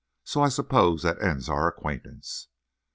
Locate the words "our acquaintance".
1.47-2.47